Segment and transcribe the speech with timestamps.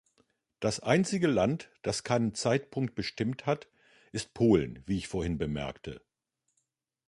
[0.59, 3.67] Das einzige Land, das keinen Zeitpunkt bestimmt hat,
[4.11, 6.01] ist Polen, wie ich vorhin bemerkte.